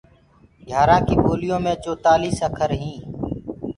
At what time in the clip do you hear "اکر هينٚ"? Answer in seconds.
2.47-3.03